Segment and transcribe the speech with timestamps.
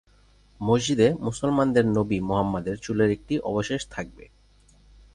[0.61, 4.25] মসজিদে মুসলমানদের নবী মুহাম্মদের চুলের একটি অবশেষ থাকবে।